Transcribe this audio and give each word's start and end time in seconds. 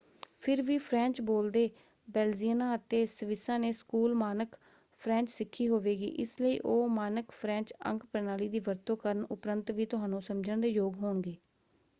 ਫਿਰ 0.39 0.61
ਵੀ 0.61 0.77
ਫਰੈਂਚ 0.77 1.19
ਬੋਲਦੇ 1.21 1.69
ਬੇਲਜ਼ੀਅਨਾਂ 2.07 2.75
ਅਤੇ 2.75 3.05
ਸਵਿਸਾਂ 3.07 3.57
ਨੇ 3.59 3.71
ਸਕੂਲ 3.73 4.13
ਮਾਨਕ 4.15 4.55
ਫਰੈਂਚ 4.99 5.29
ਸਿੱਖੀ 5.29 5.67
ਹੋਵੇਗੀ 5.67 6.07
ਇਸ 6.17 6.35
ਲਈ 6.41 6.57
ਉਹ 6.61 6.87
ਮਾਨਕ 6.91 7.31
ਫਰੈਂਚ 7.33 7.73
ਅੰਕ 7.85 8.05
ਪ੍ਰਣਾਲੀ 8.05 8.49
ਦੀ 8.49 8.59
ਵਰਤੋਂ 8.61 8.97
ਕਰਨ 8.97 9.25
ਉਪਰੰਤ 9.29 9.71
ਵੀ 9.71 9.85
ਤੁਹਾਨੂੰ 9.87 10.21
ਸਮਝਣ 10.23 10.61
ਦੇ 10.61 10.69
ਯੋਗ 10.69 10.95
ਹੋਣਗੇ। 10.97 11.35